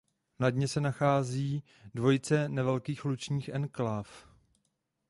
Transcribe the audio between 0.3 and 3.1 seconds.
Na dně se nachází dvojice nevelkých